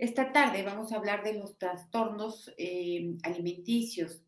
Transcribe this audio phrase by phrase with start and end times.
[0.00, 4.22] Esta tarde vamos a hablar de los trastornos eh, alimenticios.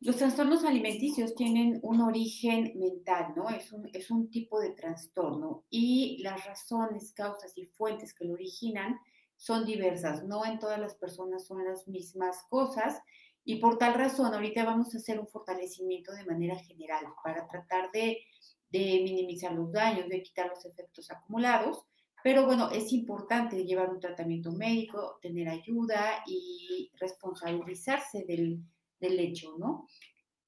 [0.00, 3.48] Los trastornos alimenticios tienen un origen mental, ¿no?
[3.48, 8.32] Es un, es un tipo de trastorno y las razones, causas y fuentes que lo
[8.32, 8.98] originan
[9.36, 10.24] son diversas.
[10.24, 13.00] No en todas las personas son las mismas cosas
[13.44, 17.92] y por tal razón ahorita vamos a hacer un fortalecimiento de manera general para tratar
[17.92, 18.18] de,
[18.70, 21.84] de minimizar los daños, de quitar los efectos acumulados
[22.22, 28.64] pero bueno, es importante llevar un tratamiento médico, tener ayuda y responsabilizarse del,
[29.00, 29.86] hecho, ¿no?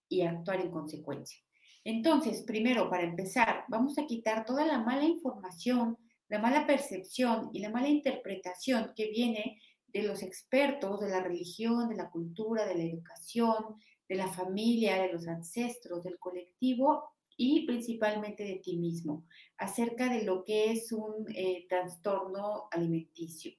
[0.09, 1.39] Y actuar en consecuencia.
[1.85, 5.97] Entonces, primero, para empezar, vamos a quitar toda la mala información,
[6.29, 11.89] la mala percepción y la mala interpretación que viene de los expertos de la religión,
[11.89, 13.77] de la cultura, de la educación,
[14.09, 17.11] de la familia, de los ancestros, del colectivo
[17.43, 19.25] y principalmente de ti mismo,
[19.57, 23.53] acerca de lo que es un eh, trastorno alimenticio.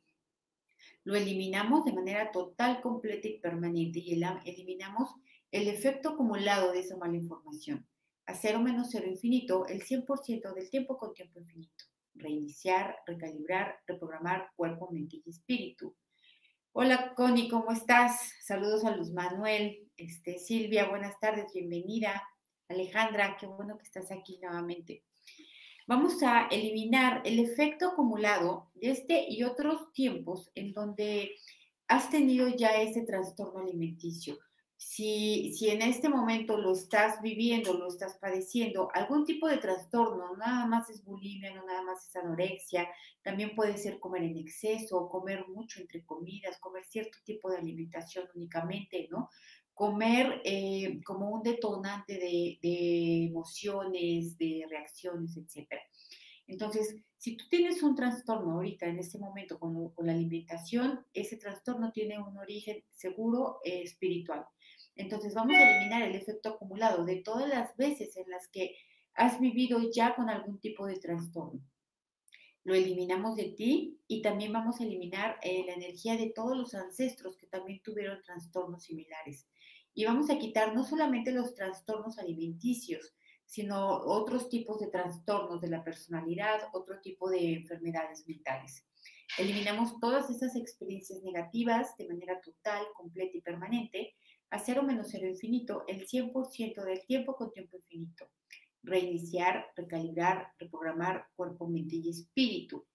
[1.04, 5.10] Lo eliminamos de manera total, completa y permanente y eliminamos
[5.49, 7.88] el efecto acumulado de esa mala información.
[8.27, 11.85] A cero menos cero infinito, el 100% del tiempo con tiempo infinito.
[12.13, 15.95] Reiniciar, recalibrar, reprogramar cuerpo, mente y espíritu.
[16.71, 18.32] Hola Connie, ¿cómo estás?
[18.45, 19.90] Saludos a Luz Manuel.
[19.98, 22.21] Este, Silvia, buenas tardes, bienvenida.
[22.72, 25.04] Alejandra, qué bueno que estás aquí nuevamente.
[25.88, 31.32] Vamos a eliminar el efecto acumulado de este y otros tiempos en donde
[31.88, 34.38] has tenido ya ese trastorno alimenticio.
[34.78, 40.35] Si, si en este momento lo estás viviendo, lo estás padeciendo, algún tipo de trastorno,
[40.38, 42.90] nada más es bulimia, no nada más es anorexia,
[43.22, 48.28] también puede ser comer en exceso, comer mucho entre comidas, comer cierto tipo de alimentación
[48.34, 49.30] únicamente, ¿no?
[49.82, 55.73] Comer eh, como un detonante de, emociones, de reacciones, etc.
[56.46, 61.91] Entonces, si tú tienes un trastorno ahorita, en este momento, con, la alimentación, ese trastorno
[61.91, 64.46] tiene un origen seguro eh, espiritual.
[64.96, 68.75] Entonces, vamos a eliminar el efecto acumulado de todas las veces en las que
[69.16, 71.59] has vivido ya con algún tipo de trastorno.
[72.63, 76.75] Lo eliminamos de ti y también vamos a eliminar eh, la energía de todos los
[76.75, 79.47] ancestros que también tuvieron trastornos similares
[79.94, 83.13] y vamos a quitar no solamente los trastornos alimenticios,
[83.45, 88.85] sino otros tipos de trastornos de la personalidad, otro tipo de enfermedades mentales.
[89.38, 94.16] Eliminamos todas esas experiencias negativas de manera total, completa y permanente,
[94.50, 98.29] a cero menos cero infinito, el 100% del tiempo con tiempo infinito.
[98.84, 102.86] Reiniciar, recalibrar, reprogramar cuerpo, mente y espíritu.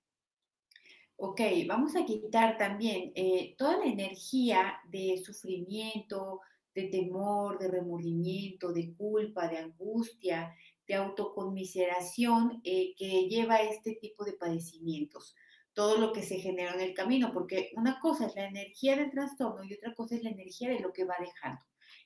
[1.19, 6.41] Ok, vamos a quitar también eh, toda la energía de sufrimiento,
[6.75, 10.55] de temor, de remordimiento, de culpa, de angustia,
[10.87, 15.35] de autoconmiseración eh, que lleva a este tipo de padecimientos.
[15.73, 19.11] Todo lo que se genera en el camino, porque una cosa es la energía del
[19.11, 21.63] trastorno y otra cosa es la energía de lo que va dejando.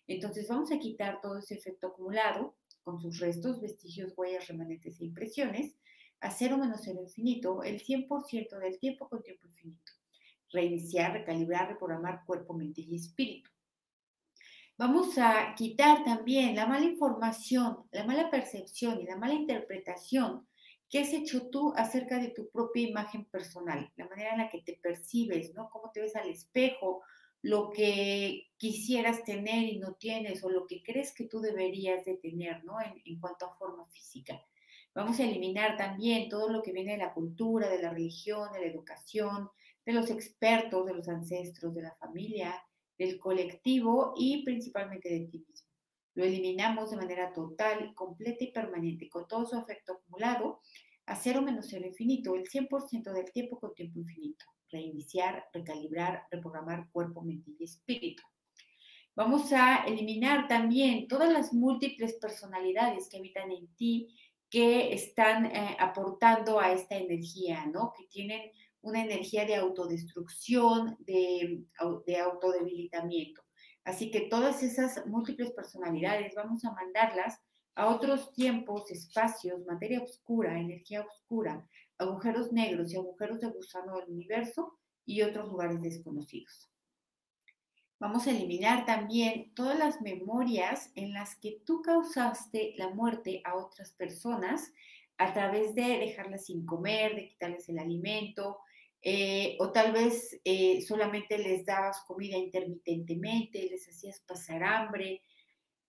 [0.07, 5.05] Entonces vamos a quitar todo ese efecto acumulado con sus restos, vestigios, huellas, remanentes e
[5.05, 5.75] impresiones
[6.21, 9.93] a cero menos cero infinito, el 100% del tiempo con tiempo infinito.
[10.53, 13.51] Reiniciar, recalibrar, reprogramar cuerpo, mente y espíritu.
[14.77, 20.47] Vamos a quitar también la mala información, la mala percepción y la mala interpretación
[20.89, 24.63] que has hecho tú acerca de tu propia imagen personal, la manera en la que
[24.63, 25.71] te percibes, ¿no?
[25.71, 27.03] Cómo te ves al espejo,
[27.43, 32.19] lo que quisieras tener y no tienes, o lo que crees que tú deberías de
[32.19, 32.77] tener, ¿no?
[32.79, 34.39] En, cuanto a forma física.
[34.95, 38.61] Vamos a eliminar también todo lo que viene de la cultura, de la religión, de
[38.61, 39.49] la educación,
[39.87, 42.63] de los expertos, de los ancestros, de la familia,
[42.99, 45.71] del colectivo y principalmente de ti mismo.
[46.13, 50.61] Lo eliminamos de manera total, completa y permanente, con todo su efecto acumulado,
[51.07, 54.45] a cero menos cero infinito, el 100% del tiempo con tiempo infinito.
[54.71, 58.23] Reiniciar, recalibrar, reprogramar cuerpo, mente y espíritu.
[59.17, 64.17] Vamos a eliminar también todas las múltiples personalidades que habitan en ti,
[64.49, 67.93] que están eh, aportando a esta energía, ¿no?
[67.97, 68.51] Que tienen
[68.83, 71.63] una energía de autodestrucción, de,
[72.07, 73.43] de autodebilitamiento.
[73.85, 77.39] Así que todas esas múltiples personalidades vamos a mandarlas
[77.75, 81.67] a otros tiempos, espacios, materia oscura, energía oscura,
[81.99, 86.70] agujeros negros y agujeros de gusano del universo y otros lugares desconocidos.
[88.01, 93.55] Vamos a eliminar también todas las memorias en las que tú causaste la muerte a
[93.55, 94.73] otras personas
[95.19, 98.61] a través de dejarlas sin comer, de quitarles el alimento,
[99.03, 105.21] eh, o tal vez eh, solamente les dabas comida intermitentemente, les hacías pasar hambre.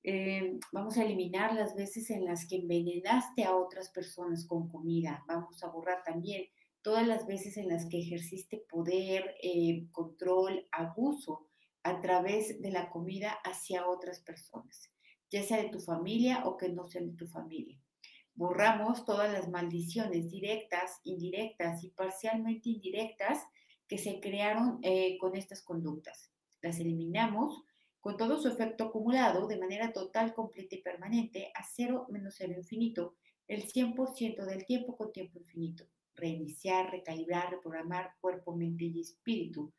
[0.03, 5.23] Eh, vamos a eliminar las veces en las que envenenaste a otras personas con comida.
[5.29, 6.43] Vamos a borrar también
[6.81, 9.33] todas las veces en las que ejerciste poder,
[9.93, 11.47] control, abuso
[11.83, 14.91] a través de la comida hacia otras personas,
[15.29, 17.79] ya sea de tu familia o que no sean de tu familia.
[18.33, 23.45] Borramos todas las maldiciones directas, indirectas y parcialmente indirectas
[23.87, 26.31] que se crearon eh, con estas conductas.
[26.61, 27.63] Las eliminamos
[27.99, 32.53] con todo su efecto acumulado de manera total, completa y permanente a cero menos cero
[32.57, 33.15] infinito,
[33.47, 35.85] el 100% del tiempo con tiempo infinito.
[36.15, 39.73] Reiniciar, recalibrar, reprogramar cuerpo, mente y espíritu.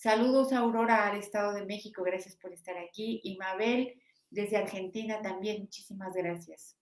[0.00, 3.20] Saludos a Aurora al Estado de México, gracias por estar aquí.
[3.24, 4.00] Y Mabel
[4.30, 6.76] desde Argentina también, muchísimas gracias.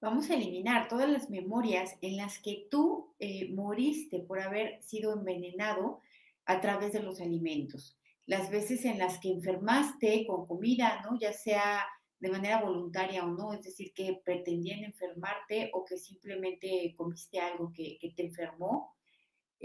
[0.00, 5.12] Vamos a eliminar todas las memorias en las que tú eh, moriste por haber sido
[5.12, 6.00] envenenado
[6.46, 7.96] a través de los alimentos
[8.26, 11.16] las veces en las que enfermaste con comida, ¿no?
[11.20, 11.86] Ya sea
[12.18, 17.72] de manera voluntaria o no, es decir, que pretendían enfermarte o que simplemente comiste algo
[17.72, 18.93] que, te enfermó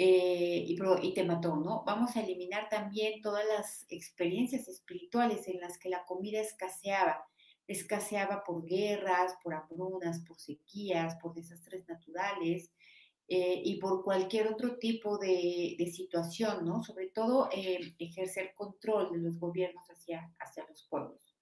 [0.01, 1.84] eh, y, te mató, ¿no?
[1.86, 7.25] Vamos a eliminar también todas las experiencias espirituales en las que la comida escaseaba.
[7.68, 12.72] Escaseaba por guerras, por hambrunas, por sequías, por desastres naturales,
[13.28, 16.81] eh, y por cualquier otro tipo de, situación, ¿no?
[16.81, 21.36] Sobre todo eh, ejercer control de los gobiernos hacia, hacia los pueblos.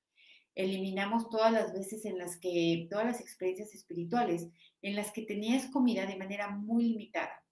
[0.55, 4.47] Eliminamos todas las veces en las que, todas las experiencias espirituales
[4.81, 7.43] en las que tenías comida de manera muy limitada.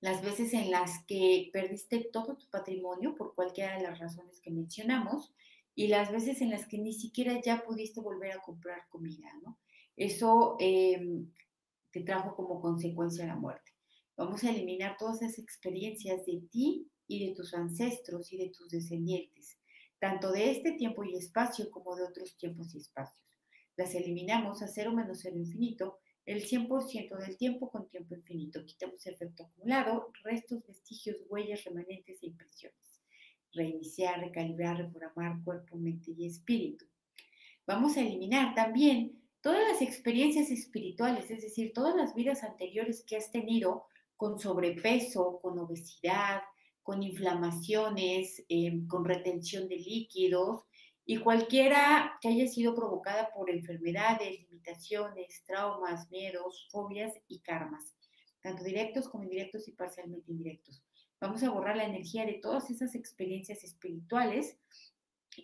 [0.00, 4.50] Las veces en las que perdiste todo tu patrimonio por cualquiera de las razones que
[4.50, 5.34] mencionamos
[5.74, 9.58] y las veces en las que ni siquiera ya pudiste volver a comprar comida, ¿no?
[9.96, 11.30] Eso em,
[11.90, 13.72] te trajo como consecuencia la muerte.
[14.16, 18.68] Vamos a eliminar todas esas experiencias de ti y de tus ancestros y de tus
[18.68, 19.58] descendientes,
[19.98, 23.20] tanto de este tiempo y espacio como de otros tiempos y espacios.
[23.76, 28.64] Las eliminamos a cero menos cero infinito, el 100% del tiempo con tiempo infinito.
[28.64, 32.78] Quitamos efecto acumulado, restos, vestigios, huellas, remanentes e impresiones.
[33.52, 36.84] Reiniciar, recalibrar, reprogramar cuerpo, mente y espíritu.
[37.66, 43.16] Vamos a eliminar también todas las experiencias espirituales, es decir, todas las vidas anteriores que
[43.16, 43.86] has tenido
[44.16, 46.42] con sobrepeso, con obesidad,
[46.82, 50.62] con inflamaciones, em, con retención de líquidos
[51.04, 57.96] y cualquiera que haya sido provocada por enfermedades, limitaciones, traumas, miedos, fobias y karmas,
[58.46, 60.80] tanto directos como indirectos y parcialmente indirectos.
[61.20, 64.56] Vamos a borrar la energía de todas esas experiencias espirituales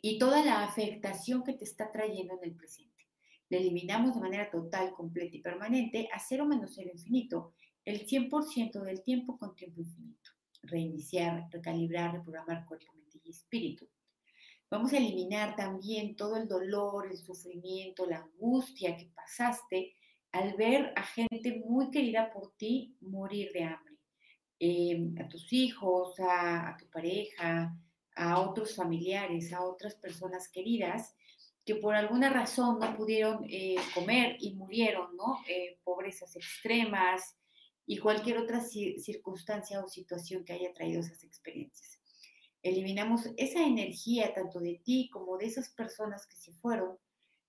[0.01, 3.09] y toda la afectación que te está trayendo en el presente.
[3.49, 7.55] Le eliminamos de manera total, completa y permanente a cero menos cero infinito
[7.85, 10.31] el 100% del tiempo con tiempo infinito.
[10.63, 13.89] Reiniciar, recalibrar, reprogramar cuerpo, mente y espíritu.
[14.71, 19.97] Vamos a eliminar también todo el dolor, el sufrimiento, la angustia que pasaste
[20.33, 23.97] al ver a gente muy querida por ti morir de hambre.
[24.59, 27.77] Em, a tus hijos, a, a tu pareja,
[28.15, 31.15] a otros familiares, a otras personas queridas
[31.65, 35.39] que por alguna razón no pudieron eh, comer y murieron, ¿no?
[35.49, 37.37] Eh, pobrezas extremas
[37.87, 42.01] y cualquier otra circunstancia o situación que haya traído esas experiencias.
[42.63, 46.97] Eliminamos esa energía tanto de ti como de esas personas que se fueron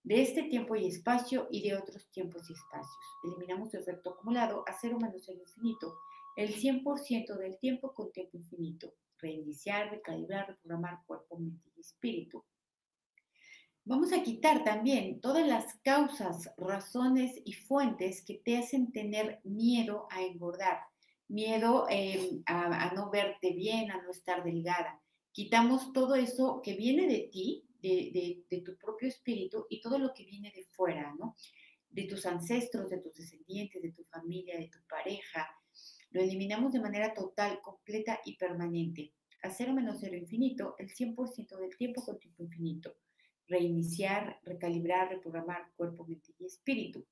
[0.03, 2.97] de este tiempo y espacio y de otros tiempos y espacios.
[3.23, 5.95] Eliminamos su efecto acumulado a cero menos el infinito,
[6.35, 8.93] el 100% del tiempo con tiempo infinito.
[9.19, 12.43] Reiniciar, recalibrar, reprogramar cuerpo, mente y espíritu
[13.85, 20.07] Vamos a quitar también todas las causas, razones y fuentes que te hacen tener miedo
[20.09, 20.79] a engordar,
[21.27, 25.01] miedo em, a, no verte bien, a no estar delgada.
[25.33, 30.25] Quitamos todo eso que viene de ti, de, tu propio espíritu y todo lo que
[30.25, 31.35] viene de fuera, ¿no?
[31.89, 35.47] De tus ancestros, de tus descendientes, de tu familia, de tu pareja.
[36.11, 39.13] Lo eliminamos de manera total, completa y permanente.
[39.43, 42.95] A cero menos cero infinito, el 100% del tiempo con tiempo infinito
[43.47, 47.05] reiniciar, recalibrar, reprogramar cuerpo, mente y espíritu.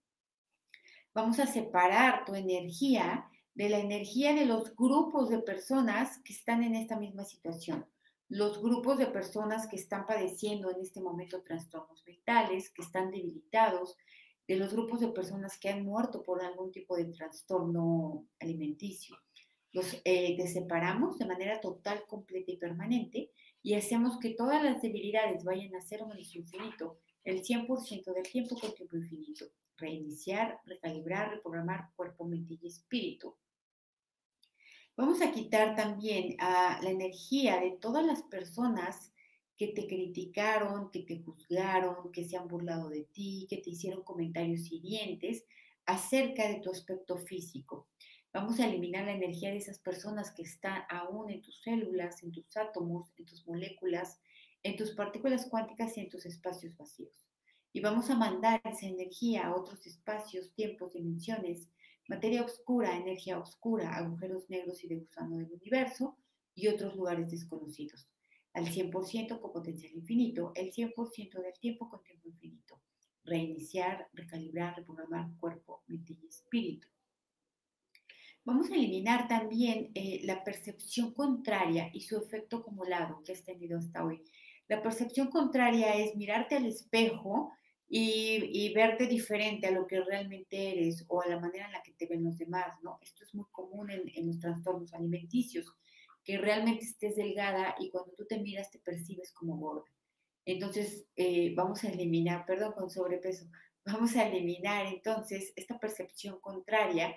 [1.14, 6.64] Vamos a separar tu energía de la energía de los grupos de personas que están
[6.64, 7.86] en esta misma situación.
[8.32, 13.98] Los grupos de personas que están padeciendo en este momento trastornos mentales, que están debilitados,
[14.48, 19.18] de los grupos de personas que han muerto por algún tipo de trastorno alimenticio.
[19.74, 25.44] Los eh, separamos de manera total, completa y permanente y hacemos que todas las debilidades
[25.44, 29.48] vayan a cero menos infinito el 100% del tiempo con tiempo infinito.
[29.76, 33.36] Reiniciar, recalibrar, reprogramar cuerpo, mente y espíritu.
[34.98, 39.12] Vamos a quitar también a la energía de todas las personas
[39.58, 44.04] que te criticaron, que te juzgaron, que se han burlado de ti, que te hicieron
[44.04, 45.46] comentarios hirientes
[45.86, 47.88] acerca de tu aspecto físico.
[48.34, 52.32] Vamos a eliminar la energía de esas personas que están aún en tus células, en
[52.32, 54.20] tus átomos, en tus moléculas,
[54.64, 57.28] en tus partículas cuánticas y en tus espacios vacíos.
[57.74, 61.70] Y vamos a mandar esa energía a otros espacios, tiempos, dimensiones,
[62.12, 66.18] materia oscura, energía oscura, agujeros negros y de gusano del universo
[66.54, 68.10] y otros lugares desconocidos.
[68.52, 72.82] Al 100% con potencial infinito, el 100% del tiempo con tiempo infinito.
[73.24, 76.90] Reiniciar, recalibrar, reprogramar cuerpo, mente y espíritu.
[78.44, 83.78] Vamos a eliminar también eh, la percepción contraria y su efecto acumulado que has tenido
[83.80, 84.22] hasta hoy.
[84.68, 87.54] La percepción contraria es mirarte al espejo
[87.94, 91.92] y, verte diferente a lo que realmente eres o a la manera en la que
[91.92, 93.00] te ven los demás, ¿no?
[93.02, 95.76] Esto es muy común en, los trastornos alimenticios,
[96.24, 99.92] que realmente estés delgada y cuando tú te miras te percibes como gorda.
[100.46, 103.46] Entonces, eh, vamos a eliminar, perdón, con sobrepeso,
[103.86, 107.16] vamos a eliminar entonces esta percepción contraria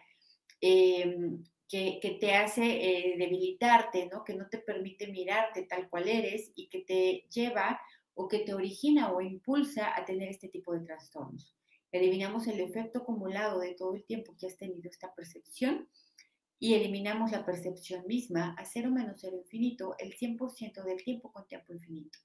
[0.66, 4.25] Em, que, te hace eh, debilitarte, ¿no?
[4.25, 7.78] que no te permite mirarte tal cual eres y que te lleva
[8.14, 11.54] o que te origina o impulsa a tener este tipo de trastornos.
[11.92, 15.88] Eliminamos el efecto acumulado de todo el tiempo que has tenido esta percepción
[16.59, 21.47] y eliminamos la percepción misma a cero menos cero infinito el 100% del tiempo con
[21.47, 22.18] tiempo infinito.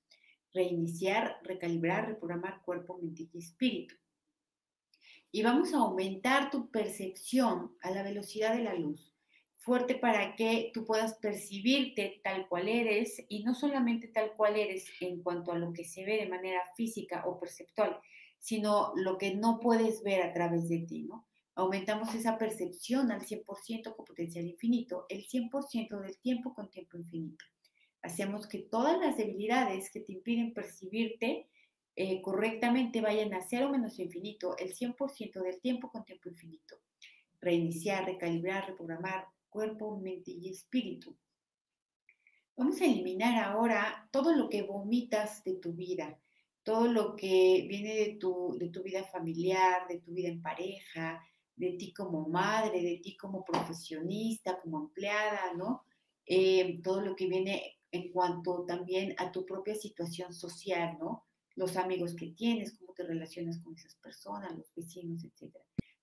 [0.54, 3.96] Reiniciar, recalibrar, reprogramar cuerpo, mente y espíritu
[5.32, 9.14] y vamos a aumentar tu percepción a la velocidad de la luz,
[9.60, 14.86] fuerte para que tú puedas percibirte tal cual eres y no solamente tal cual eres
[15.02, 18.00] en cuanto a lo que se ve de manera física o perceptual,
[18.40, 21.28] sino lo que no puedes ver a través de ti, ¿no?
[21.56, 27.44] Aumentamos esa percepción al 100% con potencial infinito, el 100% del tiempo con tiempo infinito.
[28.02, 31.50] Hacemos que todas las debilidades que te impiden percibirte
[31.98, 36.78] eh, correctamente vayan a cero menos infinito el 100% del tiempo con tiempo infinito.
[37.42, 41.16] Reiniciar, recalibrar, reprogramar cuerpo, mente y espíritu.
[42.56, 46.20] Vamos a eliminar ahora todo lo que vomitas de tu vida,
[46.64, 51.24] todo lo que viene de tu, de tu vida familiar, de tu vida en pareja,
[51.56, 55.84] de ti como madre, de ti como profesionista, como empleada, ¿no?
[56.26, 61.26] Eh, todo lo que viene en cuanto también a tu propia situación social, ¿no?
[61.60, 65.54] los amigos que tienes, cómo te relacionas con esas personas, los vecinos, etc.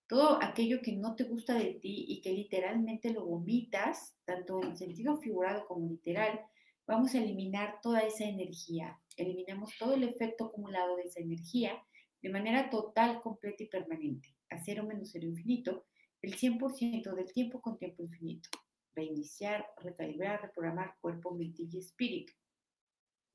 [0.08, 4.76] Todo aquello que no te gusta de ti y que literalmente lo vomitas, tanto en
[4.76, 6.40] sentido figurado como literal,
[6.86, 9.00] vamos a eliminar toda esa energía.
[9.16, 11.82] Eliminamos todo el efecto acumulado de esa energía
[12.22, 15.86] de manera total, completa y permanente, a cero menos cero infinito,
[16.22, 18.48] el 100% del tiempo con tiempo infinito.
[18.94, 22.32] Reiniciar, recalibrar, reprogramar cuerpo, mente y espíritu.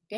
[0.03, 0.13] ¿Ok?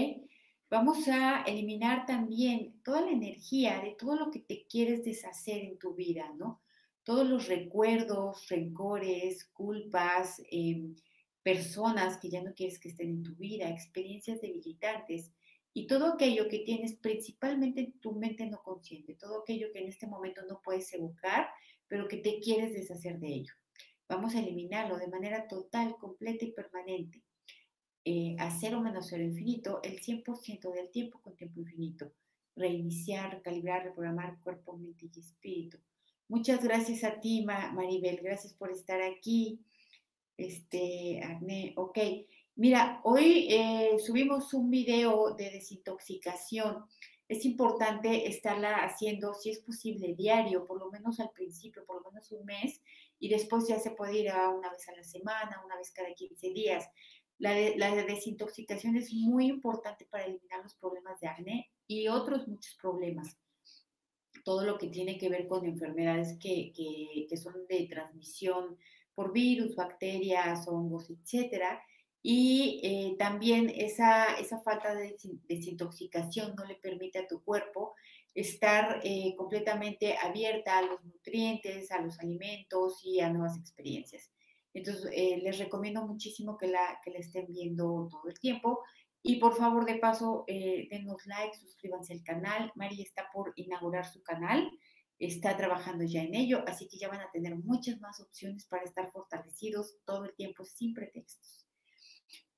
[0.73, 5.77] Vamos a eliminar también toda la energía de todo lo que te quieres deshacer en
[5.77, 6.63] tu vida, ¿no?
[7.03, 10.95] Todos los recuerdos, rencores, culpas, em,
[11.43, 15.31] personas que ya no quieres que estén en tu vida, experiencias debilitantes
[15.75, 19.89] y todo aquello que tienes principalmente en tu mente no consciente, todo aquello que en
[19.89, 21.49] este momento no puedes evocar,
[21.87, 23.53] pero que te quieres deshacer de ello.
[24.09, 27.21] Vamos a eliminarlo de manera total, completa y permanente.
[28.05, 32.11] Eh, a cero menos cero infinito el 100% del tiempo con tiempo infinito.
[32.55, 35.77] Reiniciar, recalibrar, reprogramar cuerpo, mente y espíritu.
[36.27, 38.19] Muchas gracias a ti, Maribel.
[38.21, 39.59] Gracias por estar aquí.
[40.37, 41.97] Este, Agne, ok.
[42.55, 46.85] Mira, hoy eh, subimos un video de desintoxicación.
[47.27, 52.11] Es importante estarla haciendo, si es posible, diario, por lo menos al principio, por lo
[52.11, 52.81] menos un mes,
[53.17, 56.13] y después ya se puede ir a una vez a la semana, una vez cada
[56.13, 56.85] 15 días.
[57.43, 63.37] La, desintoxicación es muy importante para eliminar los problemas de acné y otros muchos problemas.
[64.45, 66.71] Todo lo que tiene que ver con enfermedades que,
[67.35, 68.77] son de transmisión
[69.13, 71.83] por virus, bacterias, hongos, etcétera.
[72.21, 75.17] Y eh, también esa, esa falta de
[75.49, 77.93] desintoxicación no le permite a tu cuerpo
[78.33, 84.32] estar eh, completamente abierta a los nutrientes, a los alimentos y a nuevas experiencias.
[84.73, 88.79] Entonces, eh, les recomiendo muchísimo que la, que la estén viendo todo el tiempo.
[89.21, 92.71] Y por favor, de paso, eh, denos like, suscríbanse al canal.
[92.75, 94.69] María está por inaugurar su canal,
[95.17, 98.83] está trabajando ya en ello, así que ya van a tener muchas más opciones para
[98.83, 101.65] estar fortalecidos todo el tiempo sin pretextos.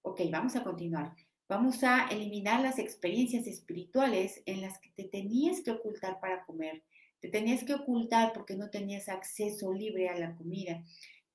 [0.01, 1.13] Ok, vamos a continuar.
[1.47, 6.83] Vamos a eliminar las experiencias espirituales en las que te tenías que ocultar para comer.
[7.19, 10.83] Te tenías que ocultar porque no tenías acceso libre a la comida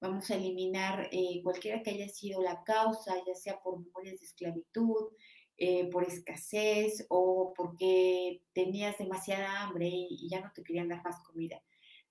[0.00, 4.26] Vamos a eliminar eh, cualquiera que haya sido la causa, ya sea por memorias de
[4.26, 5.12] esclavitud,
[5.58, 11.20] eh, por escasez o porque tenías demasiada hambre y, ya no te querían dar más
[11.20, 11.62] comida.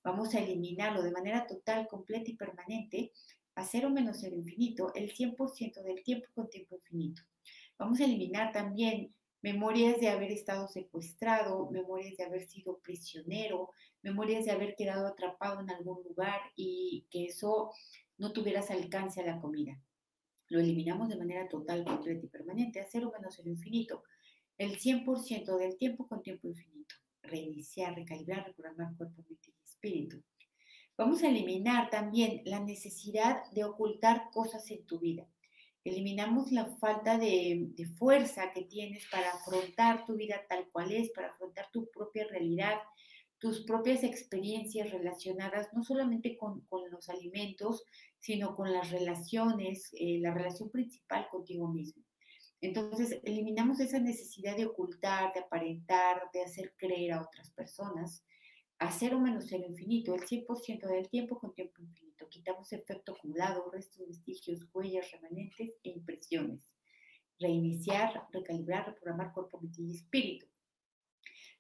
[0.03, 3.11] Vamos a eliminarlo de manera total, completa y permanente
[3.55, 7.23] a cero menos el infinito el 100% del tiempo con tiempo infinito.
[7.79, 14.45] Vamos a eliminar también memorias de haber estado secuestrado, memorias de haber sido prisionero, memorias
[14.45, 17.71] de haber quedado atrapado en algún lugar y que eso
[18.17, 19.81] no tuvieras alcance a la comida.
[20.47, 24.03] Lo eliminamos de manera total, completa y permanente a cero menos el infinito,
[24.57, 26.95] el 100% del tiempo con tiempo infinito.
[27.21, 30.21] Reiniciar, recalibrar, reprogramar cuerpo, mente y espíritu.
[30.97, 35.25] Vamos a eliminar también la necesidad de ocultar cosas en tu vida.
[35.83, 41.29] Eliminamos la falta de, fuerza que tienes para afrontar tu vida tal cual es, para
[41.29, 42.77] afrontar tu propia realidad,
[43.39, 47.83] tus propias experiencias relacionadas no solamente con, los alimentos,
[48.19, 52.03] sino con las relaciones, eh, la relación principal contigo mismo.
[52.61, 58.25] Entonces, eliminamos esa necesidad de ocultar, de aparentar, de hacer creer a otras personas,
[58.79, 62.08] a cero menos cero infinito, el 100% del tiempo con tiempo infinito.
[62.27, 66.61] Quitamos efecto acumulado, restos, vestigios, huellas, remanentes e impresiones.
[67.39, 70.47] Reiniciar, recalibrar, reprogramar cuerpo, mente y espíritu.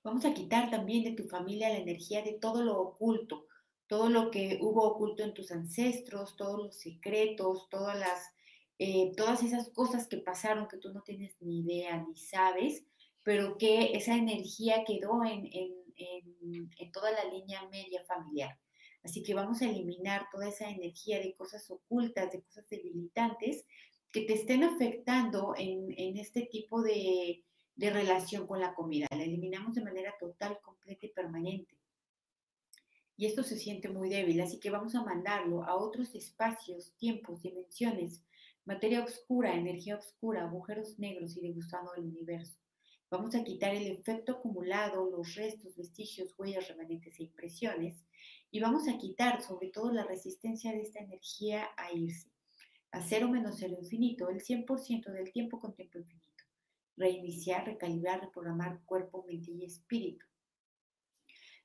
[0.03, 3.47] Vamos a quitar también de tu familia la energía de todo lo oculto,
[3.87, 8.31] todo lo que hubo oculto en tus ancestros, todos los secretos, todas las,
[8.77, 12.85] eh, todas esas cosas que pasaron que tú no tienes ni idea ni sabes,
[13.23, 18.57] pero que esa energía quedó en, en, en, en toda la línea media familiar.
[19.09, 23.65] Así que vamos a eliminar toda esa energía de cosas ocultas, de cosas debilitantes
[24.11, 27.43] que te estén afectando en, en este tipo de,
[27.75, 29.07] de relación con la comida.
[29.09, 31.75] La eliminamos de manera total, completa y permanente.
[33.17, 37.41] Y esto se siente muy débil, así que vamos a mandarlo a otros espacios, tiempos,
[37.41, 38.23] dimensiones,
[38.63, 42.59] materia oscura, energía oscura, agujeros negros y degustando el universo.
[43.09, 48.05] Vamos a quitar el efecto acumulado, los restos, vestigios, huellas, remanentes e impresiones.
[48.51, 52.29] Y vamos a quitar sobre todo la resistencia de esta energía a irse.
[52.91, 56.29] A cero menos el infinito, el 100% del tiempo con tiempo infinito
[56.99, 60.25] reiniciar, recalibrar, reprogramar cuerpo, mente y espíritu.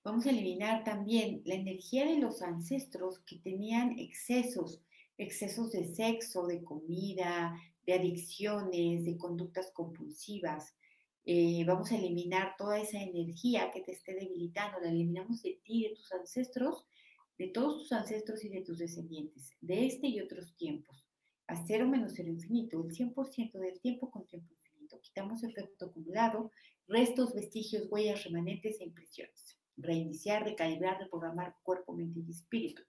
[0.04, 4.80] Vamos a eliminar también la energía de los ancestros que tenían excesos,
[5.18, 10.74] excesos de sexo, de comida, de adicciones, de conductas compulsivas.
[11.26, 15.84] Eh, vamos a eliminar toda esa energía que te esté debilitando, la eliminamos de ti,
[15.88, 16.86] de tus ancestros,
[17.38, 21.06] de todos tus ancestros y de tus descendientes, de este y otros tiempos.
[21.46, 24.54] A cero menos el infinito, el 100% del tiempo con tiempo
[25.00, 26.50] Quitamos efecto acumulado,
[26.86, 29.58] restos, vestigios, huellas, remanentes e impresiones.
[29.76, 32.82] Reiniciar, recalibrar, reprogramar cuerpo, mente y espíritu.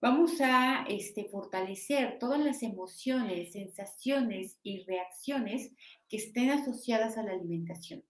[0.00, 5.72] Vamos a este, fortalecer todas las emociones, sensaciones y reacciones
[6.08, 8.04] que estén asociadas a la alimentación.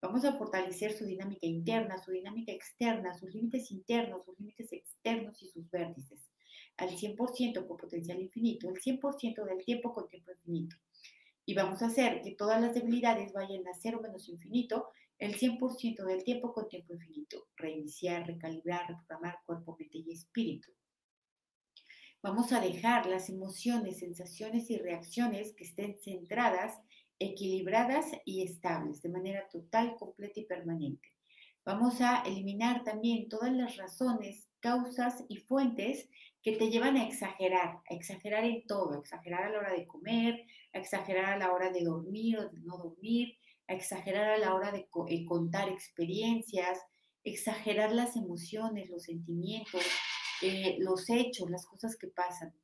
[0.00, 5.42] Vamos a fortalecer su dinámica interna, su dinámica externa, sus límites internos, sus límites externos
[5.42, 6.30] y sus vértices.
[6.76, 10.76] Al 100% con potencial infinito, el 100% del tiempo con tiempo infinito
[11.46, 16.04] y vamos a hacer que todas las debilidades vayan a cero menos infinito el 100%
[16.04, 17.46] del tiempo con tiempo infinito.
[17.56, 20.72] Reiniciar, recalibrar, reprogramar cuerpo, mente y espíritu.
[22.24, 26.80] Vamos a dejar las emociones, sensaciones y reacciones que estén centradas,
[27.18, 31.06] equilibradas y estables de manera total, completa y permanente.
[31.66, 36.08] Vamos a eliminar también todas las razones, causas y fuentes
[36.42, 39.86] que te llevan a exagerar, a exagerar en todo, a exagerar a la hora de
[39.86, 43.36] comer, a exagerar a la hora de dormir o de no dormir,
[43.68, 46.80] a exagerar a la hora de eh, contar experiencias,
[47.22, 49.82] exagerar las emociones, los sentimientos,
[50.42, 52.54] eh, los hechos, las cosas que pasan.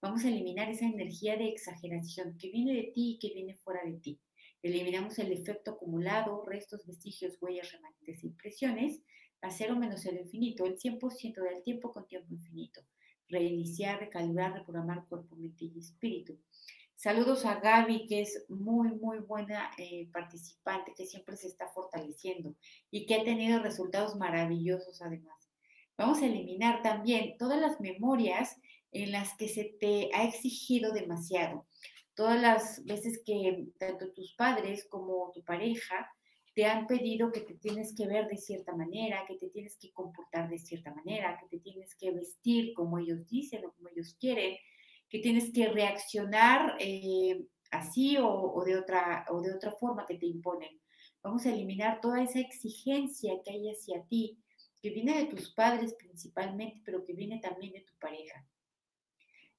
[0.00, 3.82] Vamos a eliminar esa energía de exageración que viene de ti y que viene fuera
[3.84, 4.20] de ti.
[4.62, 9.00] Eliminamos el efecto acumulado, restos, vestigios, huellas, remanentes, impresiones,
[9.42, 12.82] a cero menos el infinito, el 100% del tiempo con tiempo infinito
[13.30, 16.38] reiniciar, recalibrar, reprogramar cuerpo, mente y espíritu.
[16.96, 22.54] Saludos a Gaby, que es muy, muy buena eh, participante, que siempre se está fortaleciendo
[22.90, 25.39] y que ha tenido resultados maravillosos además.
[26.00, 28.58] Vamos a eliminar también todas las memorias
[28.90, 31.66] en las que se te ha exigido demasiado.
[32.14, 36.10] Todas las veces que tanto tus padres como tu pareja
[36.54, 39.92] te han pedido que te tienes que ver de cierta manera, que te tienes que
[39.92, 44.16] comportar de cierta manera, que te tienes que vestir como ellos dicen o como ellos
[44.18, 44.56] quieren,
[45.10, 50.24] que tienes que reaccionar eh, así o, de otra, o de otra forma que te
[50.24, 50.80] imponen.
[51.22, 54.38] Vamos a eliminar toda esa exigencia que hay hacia ti,
[54.80, 58.46] que viene de tus padres principalmente, pero que viene también de tu pareja.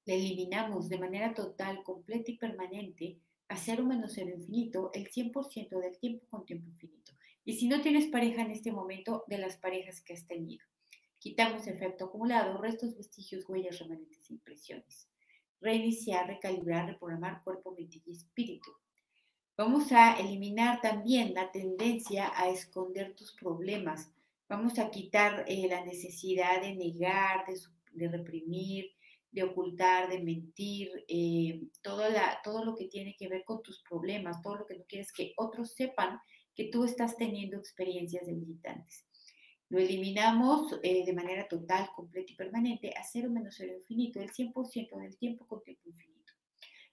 [0.05, 5.79] La eliminamos de manera total, completa y permanente a cero menos cero infinito el 100%
[5.79, 7.11] del tiempo con tiempo infinito.
[7.43, 10.65] Y si no tienes pareja en este momento, de las parejas que has tenido.
[11.19, 15.07] Quitamos efecto acumulado, restos, vestigios, huellas, remanentes impresiones.
[15.59, 18.71] Reiniciar, recalibrar, reprogramar cuerpo, mente y espíritu.
[19.57, 24.11] Vamos a eliminar también la tendencia a esconder tus problemas.
[24.51, 27.45] Vamos a quitar eh, la necesidad de negar,
[27.93, 28.91] de, reprimir,
[29.31, 34.55] de ocultar, de mentir, eh, todo, lo que tiene que ver con tus problemas, todo
[34.57, 36.19] lo que no quieres que otros sepan
[36.53, 39.05] que tú estás teniendo experiencias debilitantes.
[39.69, 44.33] Lo eliminamos eh, de manera total, completa y permanente a cero menos cero infinito, el
[44.33, 46.33] 100% del tiempo con tiempo infinito.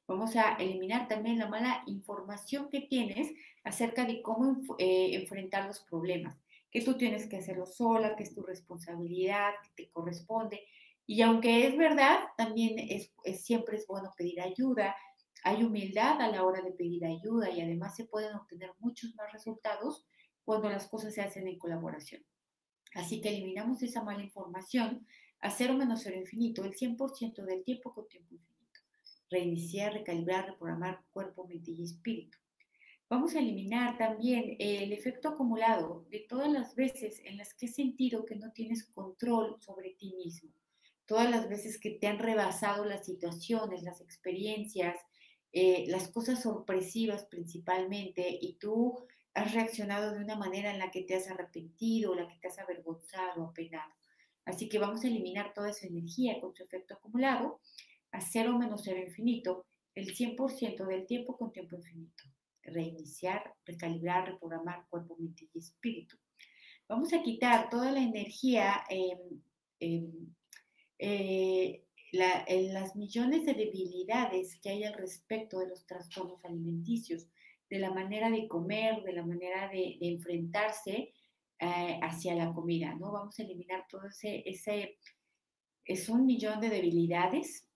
[0.06, 3.32] Vamos a eliminar también la mala información que tienes
[3.64, 6.38] acerca de cómo enfrentar los problemas,
[6.70, 10.66] que tú tienes que hacerlo sola, que es tu responsabilidad, que te corresponde.
[11.07, 14.94] Y aunque es verdad, también es, siempre es bueno pedir ayuda,
[15.44, 19.33] hay humildad a la hora de pedir ayuda y además se pueden obtener muchos más
[19.33, 20.07] resultados
[20.44, 22.22] cuando las cosas se hacen en colaboración.
[22.94, 25.07] Así que eliminamos esa mala información
[25.40, 28.81] a cero menos cero infinito, el 100% del tiempo con tiempo infinito.
[29.31, 32.38] Reiniciar, recalibrar, reprogramar cuerpo, mente y espíritu.
[33.10, 37.68] Vamos a eliminar también el efecto acumulado de todas las veces en las que he
[37.70, 40.50] sentido que no tienes control sobre ti mismo.
[41.06, 44.94] Todas las veces que te han rebasado las situaciones, las experiencias,
[45.52, 51.04] eh, las cosas sorpresivas principalmente, y tú has reaccionado de una manera en la que
[51.04, 53.90] te has arrepentido, la que te has avergonzado, apenado.
[54.44, 57.60] Así que vamos a eliminar toda esa energía con su efecto acumulado
[58.10, 62.24] a cero menos cero infinito, el 100% del tiempo con tiempo infinito.
[62.72, 66.16] Reiniciar, recalibrar, reprogramar cuerpo, mente y espíritu.
[66.88, 70.35] Vamos a quitar toda la energía en
[70.98, 77.26] eh, las millones de debilidades que hay al respecto de los trastornos alimenticios
[77.68, 81.12] de la manera de comer, de la manera de, enfrentarse
[81.59, 83.12] eh, hacia la comida, ¿no?
[83.12, 84.98] Vamos a eliminar todo ese, ese,
[85.85, 87.68] es un millón de debilidades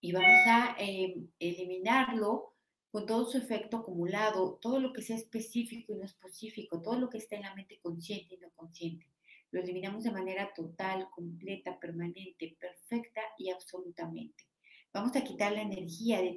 [0.00, 2.54] y vamos a em, eliminarlo
[2.98, 7.08] con todo su efecto acumulado, todo lo que sea específico y no específico, todo lo
[7.08, 9.06] que está en la mente consciente y no consciente.
[9.52, 14.48] Lo eliminamos de manera total, completa, permanente, perfecta y absolutamente.
[14.92, 16.36] Vamos a quitar la energía de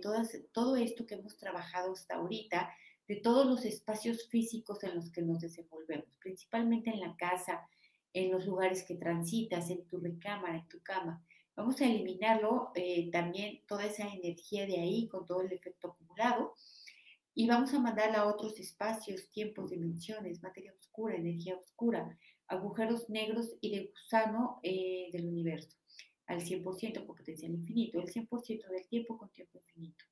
[0.54, 2.72] todo esto que hemos trabajado hasta ahorita,
[3.08, 7.68] de todos los espacios físicos en los que nos desenvolvemos, principalmente en la casa,
[8.14, 11.26] en los lugares que transitas, en tu recámara, en tu cama.
[11.56, 16.54] Vamos a eliminarlo eh, también toda esa energía de ahí con todo el efecto acumulado
[17.34, 23.54] y vamos a mandarla a otros espacios, tiempos, dimensiones, materia oscura, energía oscura, agujeros negros
[23.62, 25.78] y de gusano eh, del universo
[26.28, 30.06] al 100% con potencial infinito, el 100% del tiempo con tiempo infinito.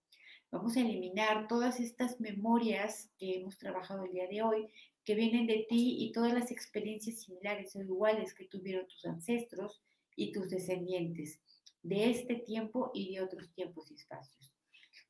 [0.51, 4.67] Vamos a eliminar todas estas memorias que hemos trabajado el día de hoy,
[5.05, 9.81] que vienen de ti y todas las experiencias similares o iguales que tuvieron tus ancestros
[10.15, 11.39] y tus descendientes
[11.81, 14.53] de este tiempo y de otros tiempos y espacios.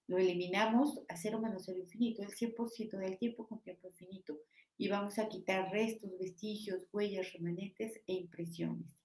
[0.08, 4.40] Lo eliminamos a cero menos cero infinito, el 100% del tiempo con tiempo infinito,
[4.78, 9.00] y vamos a quitar restos, vestigios, huellas, remanentes e impresiones.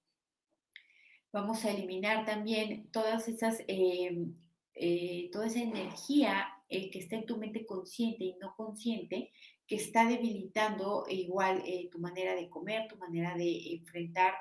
[1.33, 4.25] Vamos a eliminar también todas esas, eh,
[4.75, 9.33] eh, toda esa energía eh, que está en tu mente consciente y no consciente,
[9.67, 14.35] que está debilitando igual tu manera de comer, tu manera de enfrentar,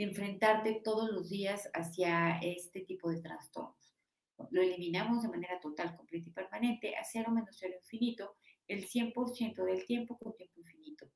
[0.00, 3.94] de enfrentarte todos los días hacia este tipo de trastornos.
[4.50, 8.36] Lo eliminamos de manera total, completa y permanente a cero menos cero infinito,
[8.66, 11.10] el 100% del tiempo con tiempo infinito.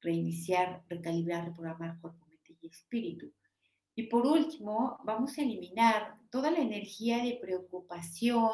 [0.00, 3.32] Reiniciar, recalibrar, reprogramar cuerpo, mente y espíritu
[3.94, 8.50] y por último, vamos a eliminar toda la energía de preocupación,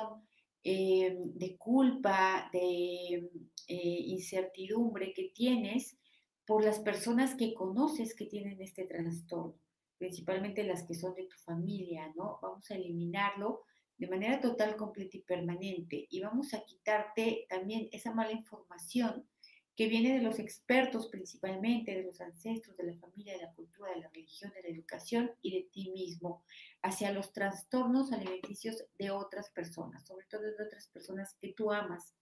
[0.63, 3.31] eh, de culpa, de
[3.67, 5.97] eh, incertidumbre que tienes
[6.45, 9.55] por las personas que conoces que tienen este trastorno,
[10.01, 12.39] principalmente las que son de tu familia, ¿no?
[12.41, 13.65] Vamos a eliminarlo
[13.99, 19.29] de manera total, completa y permanente y vamos a quitarte también esa mala información
[19.77, 23.93] que viene de los expertos principalmente, de los ancestros, de la familia, de la cultura,
[23.93, 26.45] de la religión, de la educación y de ti mismo,
[26.81, 32.15] hacia los trastornos alimenticios de otras personas, sobre todo de otras personas que tú amas.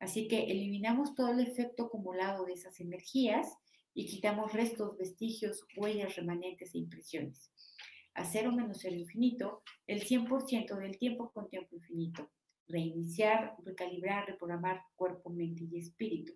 [0.00, 3.56] Así que eliminamos todo el efecto acumulado de esas energías
[3.94, 7.52] y quitamos restos, vestigios, huellas, remanentes e impresiones.
[8.14, 12.30] A cero menos el infinito, el 100% del tiempo con tiempo infinito.
[12.68, 16.32] Reiniciar, recalibrar, reprogramar cuerpo, mente y espíritu.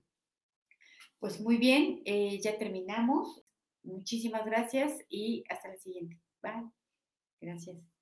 [1.18, 3.42] Pues muy bien, eh, ya terminamos.
[3.82, 6.20] Muchísimas gracias y hasta la siguiente.
[6.42, 6.70] Bye.
[7.40, 7.95] Gracias.